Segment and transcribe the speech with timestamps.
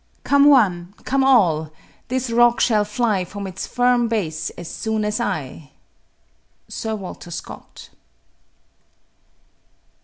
[0.23, 1.69] Come one, come all.
[2.07, 5.73] This rock shall fly From its firm base as soon as I.
[6.67, 7.89] SIR WALTER SCOTT.